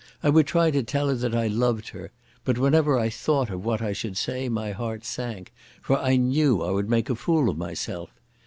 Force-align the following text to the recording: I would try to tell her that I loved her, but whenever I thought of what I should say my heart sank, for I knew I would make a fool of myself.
I 0.23 0.31
would 0.31 0.47
try 0.47 0.71
to 0.71 0.81
tell 0.81 1.09
her 1.09 1.13
that 1.17 1.35
I 1.35 1.45
loved 1.45 1.89
her, 1.89 2.11
but 2.43 2.57
whenever 2.57 2.97
I 2.97 3.11
thought 3.11 3.51
of 3.51 3.63
what 3.63 3.83
I 3.83 3.93
should 3.93 4.17
say 4.17 4.49
my 4.49 4.71
heart 4.71 5.05
sank, 5.05 5.53
for 5.79 5.95
I 5.99 6.15
knew 6.15 6.63
I 6.63 6.71
would 6.71 6.89
make 6.89 7.11
a 7.11 7.15
fool 7.15 7.49
of 7.51 7.57
myself. 7.59 8.09